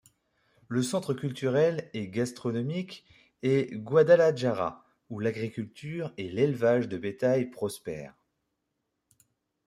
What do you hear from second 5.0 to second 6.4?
où l'agriculture et